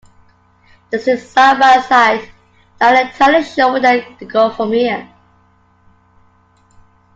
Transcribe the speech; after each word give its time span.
They 0.89 0.97
sit 0.97 1.19
side 1.21 1.59
by 1.59 1.79
side, 1.81 2.27
not 2.79 2.95
entirely 2.95 3.43
sure 3.43 3.71
where 3.73 3.81
they 4.01 4.25
go 4.25 4.49
from 4.49 4.71
here. 4.73 5.07